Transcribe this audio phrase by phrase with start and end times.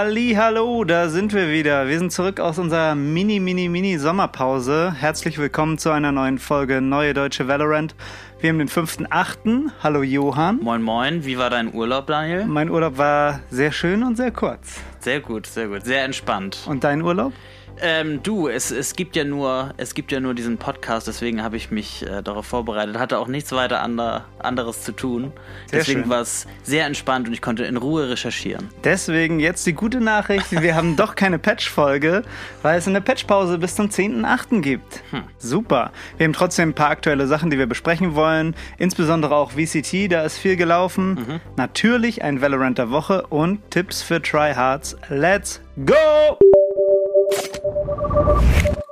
[0.00, 1.86] Halli, hallo, da sind wir wieder.
[1.86, 4.94] Wir sind zurück aus unserer mini, mini, mini Sommerpause.
[4.98, 7.94] Herzlich willkommen zu einer neuen Folge Neue Deutsche Valorant.
[8.40, 9.70] Wir haben den 5.8.
[9.82, 10.58] Hallo Johann.
[10.62, 11.26] Moin, moin.
[11.26, 12.46] Wie war dein Urlaub, Daniel?
[12.46, 14.80] Mein Urlaub war sehr schön und sehr kurz.
[15.00, 15.84] Sehr gut, sehr gut.
[15.84, 16.64] Sehr entspannt.
[16.66, 17.34] Und dein Urlaub?
[17.82, 21.56] Ähm, du, es, es gibt ja nur, es gibt ja nur diesen Podcast, deswegen habe
[21.56, 22.98] ich mich äh, darauf vorbereitet.
[22.98, 25.32] Hatte auch nichts weiter ander, anderes zu tun.
[25.66, 28.68] Sehr deswegen war es sehr entspannt und ich konnte in Ruhe recherchieren.
[28.84, 32.22] Deswegen jetzt die gute Nachricht, wir haben doch keine Patch-Folge,
[32.62, 34.60] weil es eine Patchpause bis zum 10.8.
[34.60, 35.02] gibt.
[35.38, 35.92] Super.
[36.18, 38.54] Wir haben trotzdem ein paar aktuelle Sachen, die wir besprechen wollen.
[38.78, 41.40] Insbesondere auch VCT, da ist viel gelaufen.
[41.56, 44.96] Natürlich ein Valorant der Woche und Tipps für Tryhards.
[45.08, 46.38] Let's go!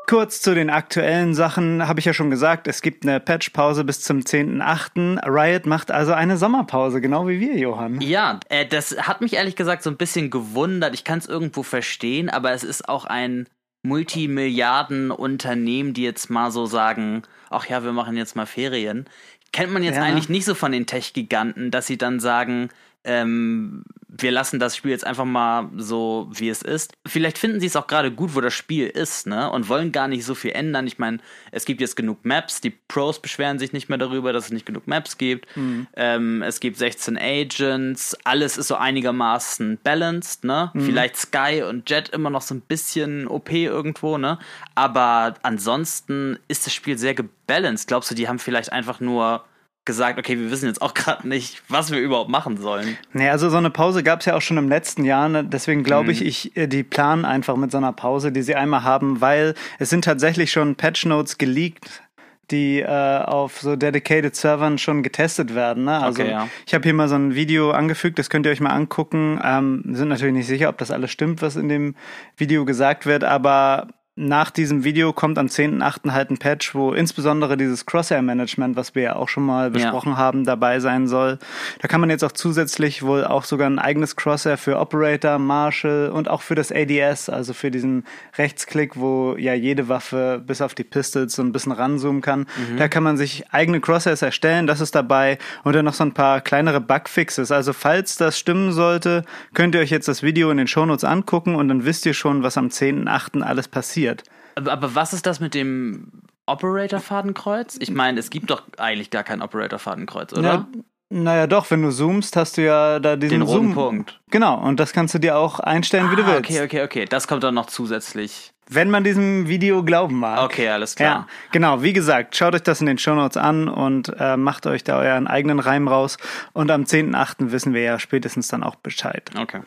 [0.07, 4.01] Kurz zu den aktuellen Sachen habe ich ja schon gesagt, es gibt eine Patchpause bis
[4.01, 5.21] zum 10.8.
[5.29, 8.01] Riot macht also eine Sommerpause, genau wie wir, Johann.
[8.01, 10.95] Ja, äh, das hat mich ehrlich gesagt so ein bisschen gewundert.
[10.95, 13.47] Ich kann es irgendwo verstehen, aber es ist auch ein
[13.83, 19.05] Multimilliarden-Unternehmen, die jetzt mal so sagen, ach ja, wir machen jetzt mal Ferien.
[19.53, 20.03] Kennt man jetzt Ja.
[20.05, 22.71] eigentlich nicht so von den Tech-Giganten, dass sie dann sagen,
[23.05, 26.93] ähm, wir lassen das Spiel jetzt einfach mal so, wie es ist.
[27.07, 29.51] Vielleicht finden sie es auch gerade gut, wo das Spiel ist, ne?
[29.51, 30.87] Und wollen gar nicht so viel ändern.
[30.87, 31.19] Ich meine,
[31.53, 32.61] es gibt jetzt genug Maps.
[32.61, 35.47] Die Pros beschweren sich nicht mehr darüber, dass es nicht genug Maps gibt.
[35.95, 38.17] Ähm, es gibt 16 Agents.
[38.25, 40.73] Alles ist so einigermaßen balanced, ne?
[40.75, 44.39] Vielleicht Sky und Jet immer noch so ein bisschen OP irgendwo, ne?
[44.75, 47.87] Aber ansonsten ist das Spiel sehr gebalanced.
[47.89, 49.45] Glaubst du, die haben vielleicht einfach nur
[49.89, 52.97] gesagt, okay, wir wissen jetzt auch gerade nicht, was wir überhaupt machen sollen.
[53.13, 55.29] Nee, also so eine Pause gab es ja auch schon im letzten Jahr.
[55.29, 55.43] Ne?
[55.43, 56.27] Deswegen glaube ich, Mhm.
[56.29, 59.91] ich, äh, die planen einfach mit so einer Pause, die sie einmal haben, weil es
[59.91, 62.03] sind tatsächlich schon Patch Notes geleakt,
[62.51, 62.87] die äh,
[63.25, 65.85] auf so dedicated Servern schon getestet werden.
[65.85, 65.99] Ne?
[66.01, 66.49] Also Okay, ja.
[66.67, 69.39] ich habe hier mal so ein Video angefügt, das könnt ihr euch mal angucken.
[69.45, 71.95] Ähm, wir sind natürlich nicht sicher, ob das alles stimmt, was in dem
[72.37, 76.11] Video gesagt wird, aber nach diesem Video kommt am 10.8.
[76.11, 80.45] halt ein Patch, wo insbesondere dieses Crosshair-Management, was wir ja auch schon mal besprochen haben,
[80.45, 81.39] dabei sein soll.
[81.81, 86.11] Da kann man jetzt auch zusätzlich wohl auch sogar ein eigenes Crosshair für Operator, Marshal
[86.11, 88.05] und auch für das ADS, also für diesen
[88.37, 92.47] Rechtsklick, wo ja jede Waffe bis auf die Pistols so ein bisschen ranzoomen kann.
[92.77, 96.13] Da kann man sich eigene Crosshairs erstellen, das ist dabei und dann noch so ein
[96.13, 97.53] paar kleinere Bugfixes.
[97.53, 99.25] Also falls das stimmen sollte,
[99.55, 102.43] könnt ihr euch jetzt das Video in den Shownotes angucken und dann wisst ihr schon,
[102.43, 103.43] was am 10.8.
[103.43, 104.08] alles passiert.
[104.55, 106.11] Aber, aber was ist das mit dem
[106.47, 107.77] Operator-Fadenkreuz?
[107.81, 110.43] Ich meine, es gibt doch eigentlich gar kein Operator-Fadenkreuz, oder?
[110.43, 110.69] Ja,
[111.11, 113.75] naja, doch, wenn du zoomst, hast du ja da diesen Den roten Zoom.
[113.75, 114.21] Punkt.
[114.31, 116.51] Genau, und das kannst du dir auch einstellen, wie du Ah, willst.
[116.51, 117.05] okay, okay, okay.
[117.07, 118.53] Das kommt dann noch zusätzlich.
[118.71, 120.43] Wenn man diesem Video glauben mag.
[120.43, 121.27] Okay, alles Ja, klar.
[121.53, 121.83] genau.
[121.83, 125.27] Wie gesagt, schaut euch das in den Shownotes an und äh, macht euch da euren
[125.27, 126.19] eigenen Reim raus.
[126.53, 127.51] Und am 10.8.
[127.53, 129.31] wissen wir ja spätestens dann auch Bescheid.
[129.39, 129.61] Okay.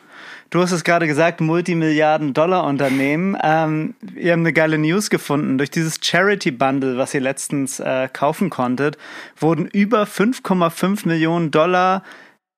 [0.50, 1.40] Du hast es gerade gesagt,
[2.22, 3.36] Multimilliarden-Dollar-Unternehmen.
[3.42, 5.58] Ähm, ihr habt eine geile News gefunden.
[5.58, 8.98] Durch dieses Charity-Bundle, was ihr letztens äh, kaufen konntet,
[9.38, 12.02] wurden über 5,5 Millionen Dollar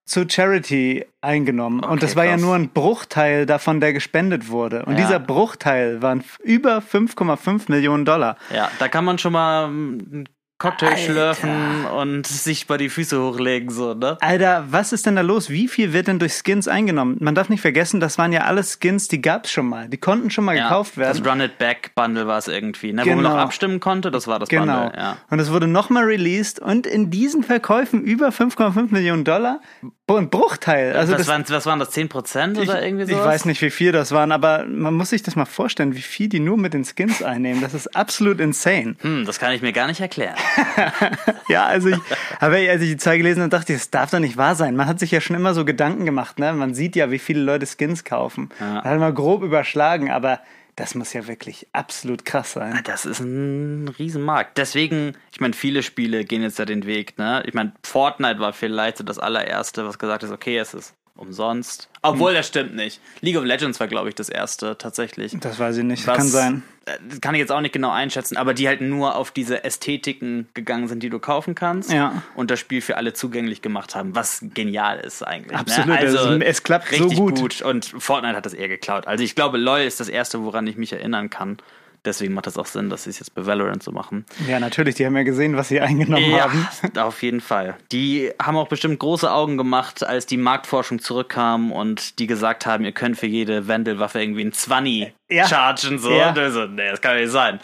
[0.05, 1.81] zu Charity eingenommen.
[1.83, 2.43] und das war ja krass.
[2.43, 4.85] nur ein Bruchteil davon, der gespendet wurde.
[4.85, 4.99] Und Ja.
[5.01, 8.37] dieser Bruchteil waren über 5,5 Millionen Dollar.
[8.55, 10.29] Ja, da kann man schon mal einen
[10.59, 10.99] Cocktail Alter.
[10.99, 14.17] schlürfen und sich bei die Füße hochlegen, so, ne?
[14.21, 15.51] Alter, was ist denn da los?
[15.51, 17.17] Wie viel wird denn durch Skins eingenommen?
[17.21, 19.89] Man darf nicht vergessen, das waren ja alles Skins, die gab's schon mal.
[19.89, 21.21] Die konnten schon mal gekauft werden.
[21.23, 23.03] Das Run It Back Bundle war es irgendwie, ne?
[23.05, 23.31] Wo man Genau.
[23.31, 24.83] noch abstimmen konnte, das war das Genau.
[24.85, 25.17] Bundle, ja.
[25.29, 29.61] Und es wurde nochmal released und in diesen Verkäufen über 5,5 Millionen Dollar.
[30.07, 30.95] Ein Bruchteil.
[30.95, 33.25] Also was, das, waren, was waren das, 10% ich, oder irgendwie ich sowas?
[33.25, 36.29] weiß nicht, wie viel das waren, aber man muss sich das mal vorstellen, wie viel
[36.29, 37.63] die nur mit den Skins einnehmen.
[37.63, 38.97] Das ist absolut insane.
[39.01, 40.37] Hm, das kann ich mir gar nicht erklären.
[41.49, 41.99] Ja, also ich,
[42.41, 44.77] aber als ich die Zahl gelesen habe, dachte ich, das darf doch nicht wahr sein.
[44.77, 46.52] Man hat sich ja schon immer so Gedanken gemacht, ne?
[46.52, 48.49] Man sieht ja, wie viele Leute Skins kaufen.
[48.61, 48.82] Ja.
[48.82, 50.41] Hat mal grob überschlagen, aber
[50.76, 52.81] das muss ja wirklich absolut krass sein.
[52.85, 54.58] Das ist ein Riesenmarkt.
[54.58, 57.43] Deswegen, ich meine, viele Spiele gehen jetzt ja den Weg, ne?
[57.47, 61.88] Ich meine, Fortnite war vielleicht so das allererste, was gesagt ist, okay, es ist umsonst.
[62.02, 62.37] Obwohl, Hm.
[62.37, 63.00] das stimmt nicht.
[63.20, 65.37] League of Legends war, glaube ich, das erste tatsächlich.
[65.40, 66.06] Das weiß ich nicht.
[66.06, 66.62] Was- Kann sein.
[66.87, 69.64] äh, Das kann ich jetzt auch nicht genau einschätzen, aber die halt nur auf diese
[69.64, 72.22] Ästhetiken gegangen sind, die du kaufen kannst Ja.
[72.34, 75.56] und das Spiel für alle zugänglich gemacht haben, was genial ist eigentlich.
[75.56, 75.99] Absolut, ne?
[75.99, 77.62] also es- es klappt so richtig gut.
[77.62, 79.06] und Fortnite hat das eher geklaut.
[79.06, 81.58] Also ich glaube, LoL ist das erste, woran ich mich erinnern kann,
[82.05, 84.27] Deswegen macht es auch Sinn, dass sie es jetzt bei Valorant so machen.
[84.47, 86.69] Ja, natürlich, die haben ja gesehen, was sie eingenommen ja, haben.
[86.99, 87.77] auf jeden Fall.
[87.93, 92.85] Die haben auch bestimmt große Augen gemacht, als die Marktforschung zurückkam und die gesagt haben,
[92.85, 95.49] ihr könnt für jede Vandelwaffe irgendwie ein 20 Ja.
[95.49, 95.99] chargen.
[95.99, 96.11] So.
[96.12, 96.31] Ja.
[96.31, 97.59] Und so, nee, das kann doch nicht sein.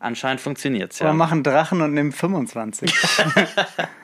[0.00, 1.06] Anscheinend funktioniert's ja.
[1.06, 2.92] Wir machen Drachen und nehmen 25.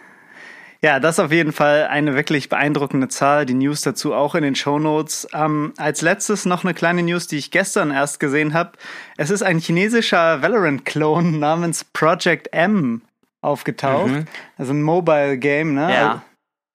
[0.82, 3.46] ja, das ist auf jeden Fall eine wirklich beeindruckende Zahl.
[3.46, 5.26] Die News dazu auch in den Shownotes.
[5.32, 8.72] Ähm, als letztes noch eine kleine News, die ich gestern erst gesehen habe.
[9.16, 13.02] Es ist ein chinesischer Valorant-Clone namens Project M
[13.40, 14.26] aufgetaucht.
[14.56, 15.84] Also ein Mobile-Game, ne?
[15.84, 15.90] Mhm.
[15.90, 16.22] Ja.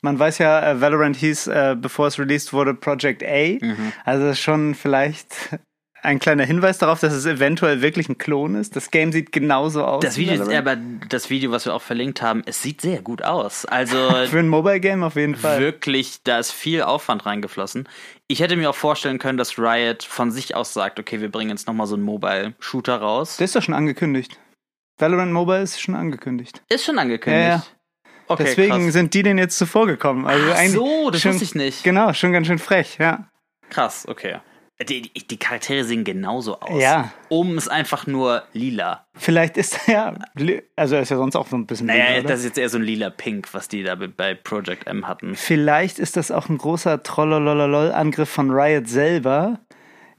[0.01, 3.57] Man weiß ja, äh, Valorant hieß, äh, bevor es released wurde, Project A.
[3.61, 3.93] Mhm.
[4.03, 5.57] Also schon vielleicht
[6.03, 8.75] ein kleiner Hinweis darauf, dass es eventuell wirklich ein Klon ist.
[8.75, 10.03] Das Game sieht genauso aus.
[10.03, 10.77] Das wie Video, aber
[11.09, 13.65] das Video, was wir auch verlinkt haben, es sieht sehr gut aus.
[13.65, 13.97] Also
[14.27, 15.59] Für ein Mobile Game auf jeden Fall.
[15.59, 17.87] wirklich, da ist viel Aufwand reingeflossen.
[18.27, 21.51] Ich hätte mir auch vorstellen können, dass Riot von sich aus sagt, okay, wir bringen
[21.51, 23.37] jetzt nochmal so einen Mobile-Shooter raus.
[23.37, 24.37] Der ist doch schon angekündigt.
[24.97, 26.61] Valorant Mobile ist schon angekündigt.
[26.69, 27.43] Ist schon angekündigt.
[27.43, 27.63] Ja, ja.
[28.27, 28.93] Okay, Deswegen krass.
[28.93, 30.25] sind die denen jetzt zuvor gekommen.
[30.25, 31.83] Also Ach so, das schon, wusste ich nicht.
[31.83, 33.27] Genau, schon ganz schön frech, ja.
[33.69, 34.37] Krass, okay.
[34.81, 36.81] Die, die, Charaktere sehen genauso aus.
[36.81, 37.13] Ja.
[37.29, 39.05] Oben ist einfach nur lila.
[39.13, 40.15] Vielleicht ist ja,
[40.75, 42.69] also er ist ja sonst auch so ein bisschen Naja, lila, das ist jetzt eher
[42.69, 45.35] so ein lila-pink, was die da bei Project M hatten.
[45.35, 49.59] Vielleicht ist das auch ein großer Trollololol-Angriff von Riot selber.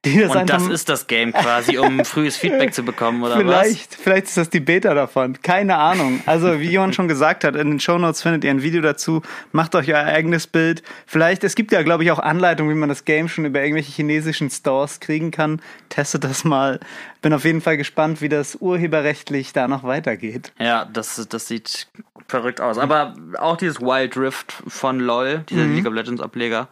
[0.04, 3.42] Die das Und das ist das Game quasi, um frühes Feedback zu bekommen, oder was?
[3.42, 5.40] Vielleicht, vielleicht ist das die Beta davon.
[5.42, 6.20] Keine Ahnung.
[6.26, 9.22] Also, wie Johann schon gesagt hat, in den Shownotes findet ihr ein Video dazu.
[9.52, 10.82] Macht euch euer eigenes Bild.
[11.06, 13.92] Vielleicht, es gibt ja, glaube ich, auch Anleitungen, wie man das Game schon über irgendwelche
[13.92, 15.60] chinesischen Stores kriegen kann.
[15.88, 16.80] Testet das mal.
[17.22, 20.52] Bin auf jeden Fall gespannt, wie das urheberrechtlich da noch weitergeht.
[20.58, 21.88] Ja, das, das sieht
[22.28, 22.78] verrückt aus.
[22.78, 25.74] Aber auch dieses Wild Rift von LOL, dieser Mhm.
[25.76, 26.68] League of Legends Ableger,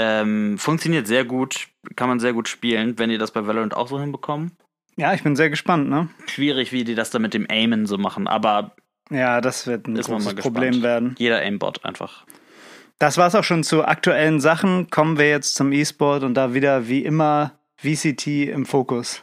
[0.00, 3.88] ähm, funktioniert sehr gut, kann man sehr gut spielen, wenn die das bei Valorant auch
[3.88, 4.52] so hinbekommen.
[4.96, 6.08] Ja, ich bin sehr gespannt, ne?
[6.26, 8.74] Schwierig, wie die das da mit dem Aimen so machen, aber
[9.10, 11.14] Ja, das wird ein großes Problem werden.
[11.18, 12.24] Jeder Aimbot einfach.
[12.98, 14.90] Das war's auch schon zu aktuellen Sachen.
[14.90, 19.22] Kommen wir jetzt zum E-Sport und da wieder wie immer VCT im Fokus.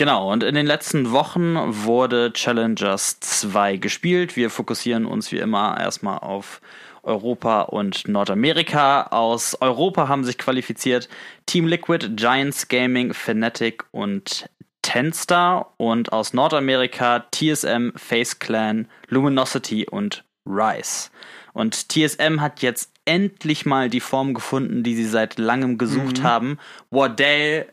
[0.00, 4.34] Genau, und in den letzten Wochen wurde Challengers 2 gespielt.
[4.34, 6.62] Wir fokussieren uns wie immer erstmal auf
[7.02, 9.08] Europa und Nordamerika.
[9.10, 11.10] Aus Europa haben sich qualifiziert
[11.44, 14.48] Team Liquid, Giants Gaming, Fnatic und
[14.80, 15.74] Tenstar.
[15.76, 21.10] Und aus Nordamerika TSM, Face Clan, Luminosity und Rise.
[21.52, 26.58] Und TSM hat jetzt endlich mal die Form gefunden, die sie seit langem gesucht haben.
[26.88, 27.66] Wardell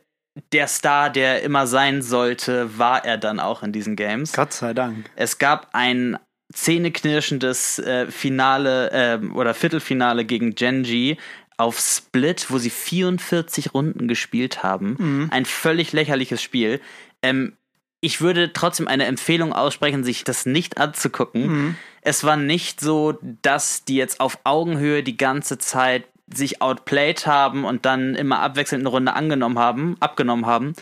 [0.51, 4.33] der Star, der immer sein sollte, war er dann auch in diesen Games.
[4.33, 5.09] Gott sei Dank.
[5.15, 6.17] Es gab ein
[6.53, 11.17] zähneknirschendes äh, Finale äh, oder Viertelfinale gegen Genji
[11.57, 14.95] auf Split, wo sie 44 Runden gespielt haben.
[15.31, 16.79] Ein völlig lächerliches Spiel.
[17.21, 17.53] Ähm,
[17.99, 21.77] ich würde trotzdem eine Empfehlung aussprechen, sich das nicht anzugucken.
[22.01, 27.63] Es war nicht so, dass die jetzt auf Augenhöhe die ganze Zeit sich outplayed haben
[27.65, 30.73] und dann immer abwechselnd eine Runde angenommen haben, abgenommen haben.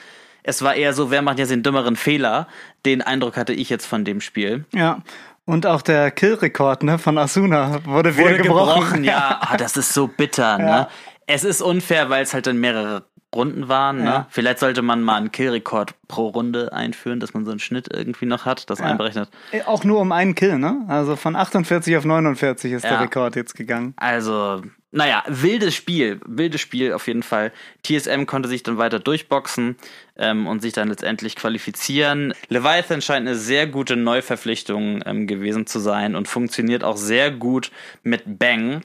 [0.43, 2.47] Es war eher so, wer macht jetzt den dümmeren Fehler?
[2.85, 4.65] Den Eindruck hatte ich jetzt von dem Spiel.
[4.73, 4.99] Ja.
[5.45, 9.03] Und auch der Kill-Rekord ne, von Asuna wurde wieder Wurde gebrochen.
[9.03, 9.39] ja.
[9.47, 10.65] Ah, das ist so bitter, ne?
[10.65, 10.89] Ja.
[11.27, 13.03] Es ist unfair, weil es halt dann mehrere
[13.35, 14.05] Runden waren, ne?
[14.05, 14.27] Ja.
[14.29, 18.25] Vielleicht sollte man mal einen Killrekord pro Runde einführen, dass man so einen Schnitt irgendwie
[18.25, 19.29] noch hat, das einberechnet.
[19.51, 20.85] Äh, Auch nur um einen Kill, ne?
[20.87, 22.99] Also von 48 auf 49 ist der Ja.
[23.01, 23.93] Rekord jetzt gegangen.
[23.97, 24.61] Also,
[24.95, 27.51] naja, wildes Spiel, wildes Spiel auf jeden Fall.
[27.83, 29.75] TSM konnte sich dann weiter durchboxen
[30.15, 32.33] ähm, und sich dann letztendlich qualifizieren.
[32.47, 37.71] Leviathan scheint eine sehr gute Neuverpflichtung ähm, gewesen zu sein und funktioniert auch sehr gut
[38.03, 38.83] mit Bang.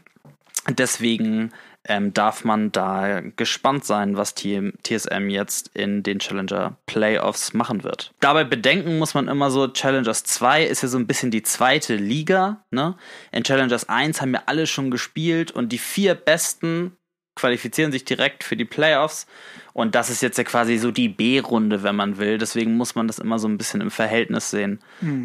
[0.69, 1.53] Deswegen
[1.85, 7.85] ähm, darf man da gespannt sein, was TM TSM jetzt in den Challenger Playoffs machen
[7.85, 8.13] wird.
[8.21, 11.97] Dabei bedenken muss man immer so, Challengers 2 ist ja so ein bisschen die zweite
[11.97, 12.65] Liga.
[12.71, 12.97] Ne?
[13.33, 16.97] In Challengers 1 haben wir alle schon gespielt und die vier Besten
[17.35, 19.27] qualifizieren sich direkt für die Playoffs.
[19.73, 22.37] Und das ist jetzt ja quasi so die B-Runde, wenn man will.
[22.37, 24.81] Deswegen muss man das immer so ein bisschen im Verhältnis sehen.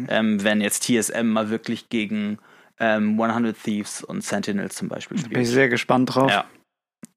[0.08, 2.38] Ähm, wenn jetzt TSM mal wirklich gegen
[2.80, 5.46] ähm, 100 Thieves und Sentinels zum Beispiel Bin ich spielt.
[5.46, 6.30] sehr gespannt drauf.
[6.30, 6.44] Ja.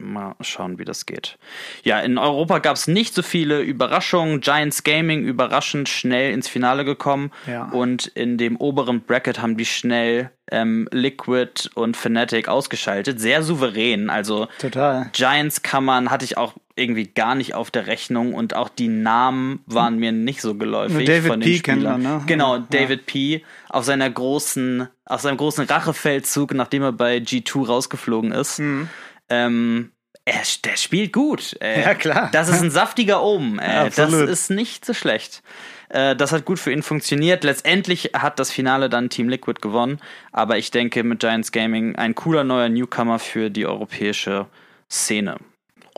[0.02, 1.38] Mal schauen, wie das geht.
[1.84, 4.40] Ja, in Europa gab es nicht so viele Überraschungen.
[4.40, 7.32] Giants Gaming überraschend schnell ins Finale gekommen.
[7.48, 7.66] Ja.
[7.70, 13.20] Und in dem oberen Bracket haben die schnell ähm, Liquid und Fnatic ausgeschaltet.
[13.20, 14.10] Sehr souverän.
[14.10, 15.10] Also Total.
[15.12, 18.88] Giants kann man, hatte ich auch irgendwie gar nicht auf der Rechnung und auch die
[18.88, 20.96] Namen waren mir nicht so geläufig.
[20.98, 21.60] Nur David von den P.
[21.60, 22.02] kennt Spielern.
[22.02, 22.24] man, ne?
[22.26, 22.68] Genau, Ja.
[22.72, 23.44] David P.
[23.68, 28.60] auf seiner großen, auf seinem großen Rachefeldzug, nachdem er bei G2 rausgeflogen ist.
[28.60, 28.90] Mhm.
[29.30, 29.92] Ähm,
[30.26, 31.56] Er, der spielt gut.
[31.62, 32.30] Äh, Ja, klar.
[32.32, 33.60] Das ist ein saftiger Ohm.
[33.60, 35.42] Äh, das ist nicht so schlecht.
[35.90, 37.44] Äh, das hat gut für ihn funktioniert.
[37.44, 40.00] Letztendlich hat das Finale dann Team Liquid gewonnen.
[40.32, 44.46] Aber ich denke mit Giants Gaming ein cooler neuer Newcomer für die europäische
[44.92, 45.38] Szene.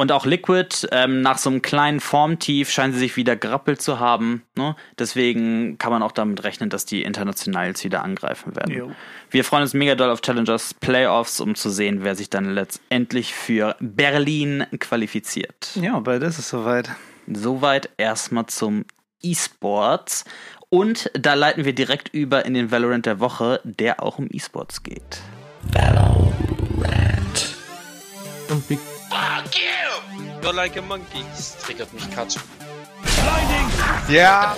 [0.02, 4.00] Und auch Liquid, ähm, nach so einem kleinen Formtief scheinen sie sich wieder gerappelt zu
[4.00, 4.42] haben.
[4.58, 4.76] Ne?
[4.98, 8.76] Deswegen kann man auch damit rechnen, dass die international jetzt wieder angreifen werden.
[8.76, 8.92] Jo.
[9.30, 13.36] Wir freuen uns mega doll auf Challengers Playoffs, um zu sehen, wer sich dann letztendlich
[13.36, 15.70] für Berlin qualifiziert.
[15.76, 16.90] Ja, bald ist es soweit.
[17.32, 18.86] Soweit erstmal zum
[19.22, 20.26] E-Sports.
[20.70, 24.82] Und da leiten wir direkt über in den Valorant der Woche, der auch um E-Sports
[24.82, 25.22] geht.
[28.50, 28.91] Und Fuck you!
[30.42, 31.24] You're like a monkey.
[31.32, 32.38] Das triggert mich Katsch.
[34.10, 34.56] Ja.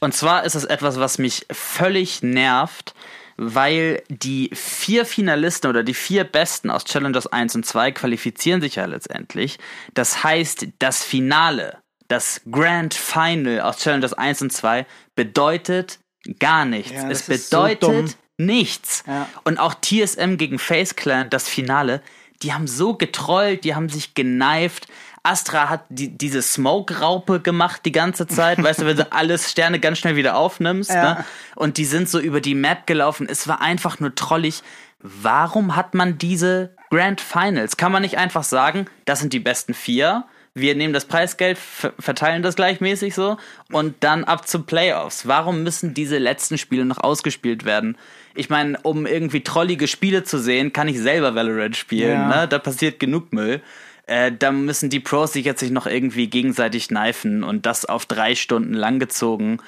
[0.00, 2.94] Und zwar ist es etwas, was mich völlig nervt,
[3.36, 8.74] weil die vier Finalisten oder die vier Besten aus Challengers 1 und 2 qualifizieren sich
[8.74, 9.58] ja letztendlich.
[9.94, 16.00] Das heißt, das Finale, das Grand Final aus Challengers 1 und 2 bedeutet
[16.40, 16.90] gar nichts.
[16.90, 18.14] Ja, es so bedeutet dumm.
[18.38, 19.04] nichts.
[19.06, 19.28] Ja.
[19.44, 22.02] Und auch TSM gegen Face Clan, das Finale,
[22.42, 24.86] die haben so getrollt, die haben sich geneift.
[25.24, 29.78] Astra hat die, diese Smoke-Raupe gemacht die ganze Zeit, weißt du, wenn du alles Sterne
[29.78, 31.14] ganz schnell wieder aufnimmst, Ja.
[31.14, 31.24] ne?
[31.54, 33.28] Und die sind so über die Map gelaufen.
[33.30, 34.62] Es war einfach nur trollig.
[35.00, 37.76] Warum hat man diese Grand Finals?
[37.76, 40.24] Kann man nicht einfach sagen, das sind die besten vier?
[40.54, 43.38] Wir nehmen das Preisgeld, ver- verteilen das gleichmäßig so
[43.70, 45.26] und dann ab zu Playoffs.
[45.26, 47.96] Warum müssen diese letzten Spiele noch ausgespielt werden?
[48.34, 52.12] Ich meine, um irgendwie trollige Spiele zu sehen, kann ich selber Valorant spielen.
[52.12, 52.42] Ja.
[52.42, 52.48] Ne?
[52.48, 53.62] Da passiert genug Müll.
[54.06, 58.04] Äh, da müssen die Pros sich jetzt sich noch irgendwie gegenseitig kneifen und das auf
[58.04, 59.62] drei Stunden langgezogen.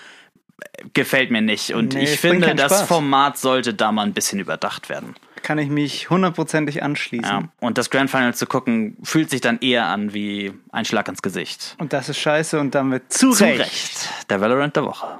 [0.92, 1.72] Gefällt mir nicht.
[1.72, 2.82] Und Nee, ich finde, das.
[2.82, 5.14] Format sollte da mal ein bisschen überdacht werden.
[5.44, 7.30] Kann ich mich hundertprozentig anschließen.
[7.30, 7.42] Ja.
[7.60, 11.20] Und das Grand Final zu gucken, fühlt sich dann eher an wie ein Schlag ins
[11.20, 11.76] Gesicht.
[11.78, 13.60] Und das ist scheiße und damit zu, Zu Recht.
[13.60, 14.08] Recht.
[14.30, 15.18] Der Valorant der Woche.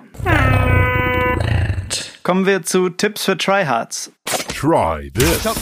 [2.23, 4.13] Kommen wir zu Tipps für Tryhards.
[4.49, 5.43] Try this.
[5.43, 5.61] Tips.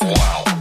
[0.00, 0.53] Feel.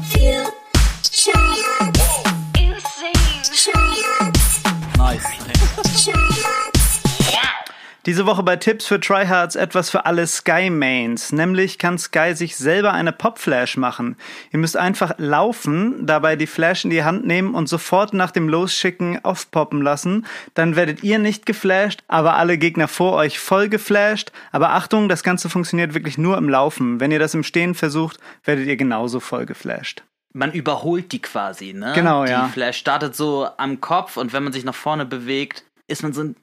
[8.05, 11.31] Diese Woche bei Tipps für Tryhards etwas für alle Sky Mains.
[11.31, 14.17] Nämlich kann Sky sich selber eine Pop-Flash machen.
[14.51, 18.49] Ihr müsst einfach laufen, dabei die Flash in die Hand nehmen und sofort nach dem
[18.49, 20.25] Losschicken aufpoppen lassen.
[20.53, 24.33] Dann werdet ihr nicht geflasht, aber alle Gegner vor euch voll geflasht.
[24.51, 26.99] Aber Achtung, das Ganze funktioniert wirklich nur im Laufen.
[26.99, 30.03] Wenn ihr das im Stehen versucht, werdet ihr genauso voll geflasht.
[30.33, 31.93] Man überholt die quasi, ne?
[31.95, 32.49] Genau, die ja.
[32.49, 36.21] Flash startet so am Kopf und wenn man sich nach vorne bewegt, ist man so
[36.21, 36.35] ein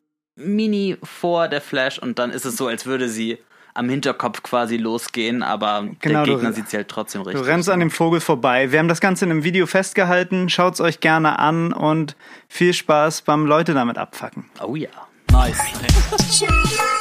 [0.44, 3.38] Mini vor der Flash und dann ist es so, als würde sie
[3.72, 7.46] am Hinterkopf quasi losgehen, aber Genau, der du- Gegner sieht sie halt trotzdem Du richtig.
[7.46, 8.72] rennst an dem Vogel vorbei.
[8.72, 10.48] Wir haben das Ganze in einem Video festgehalten.
[10.48, 12.16] Schaut's euch gerne an und
[12.48, 14.46] viel Spaß beim Leute damit abfacken.
[14.60, 14.88] Oh ja.
[15.30, 15.58] Nice.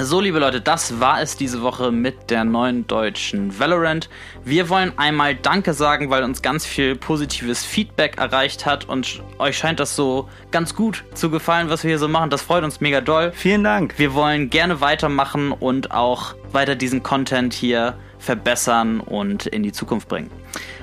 [0.00, 4.08] So, liebe Leute, das war es diese Woche mit der neuen deutschen Valorant.
[4.44, 9.58] Wir wollen einmal Danke sagen, weil uns ganz viel positives Feedback erreicht hat und euch
[9.58, 12.30] scheint das so ganz gut zu gefallen, was wir hier so machen.
[12.30, 13.32] Das freut uns mega doll.
[13.34, 13.98] Vielen Dank.
[13.98, 20.06] Wir wollen gerne weitermachen und auch weiter diesen Content hier verbessern und in die Zukunft
[20.08, 20.30] bringen.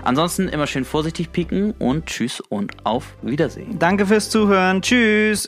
[0.04, 3.80] Ansonsten immer schön vorsichtig pieken und tschüss und auf Wiedersehen.
[3.80, 4.82] Danke fürs Zuhören.
[4.82, 5.48] Tschüss.